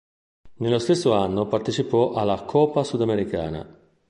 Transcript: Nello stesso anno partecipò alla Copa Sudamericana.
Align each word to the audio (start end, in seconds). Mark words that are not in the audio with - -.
Nello 0.55 0.79
stesso 0.79 1.13
anno 1.13 1.45
partecipò 1.45 2.13
alla 2.13 2.41
Copa 2.41 2.83
Sudamericana. 2.83 3.77